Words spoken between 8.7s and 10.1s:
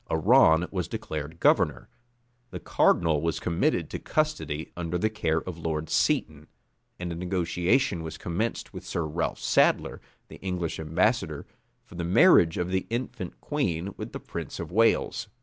with Sir Ralph Sadler,